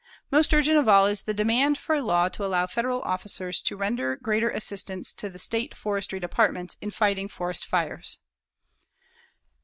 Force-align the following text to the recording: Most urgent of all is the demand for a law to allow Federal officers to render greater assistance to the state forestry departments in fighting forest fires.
Most 0.31 0.51
urgent 0.51 0.79
of 0.79 0.87
all 0.87 1.05
is 1.05 1.21
the 1.21 1.31
demand 1.35 1.77
for 1.77 1.93
a 1.93 2.01
law 2.01 2.27
to 2.29 2.43
allow 2.43 2.65
Federal 2.65 3.03
officers 3.03 3.61
to 3.61 3.77
render 3.77 4.15
greater 4.15 4.49
assistance 4.49 5.13
to 5.13 5.29
the 5.29 5.37
state 5.37 5.77
forestry 5.77 6.19
departments 6.19 6.75
in 6.81 6.89
fighting 6.89 7.29
forest 7.29 7.63
fires. 7.67 8.17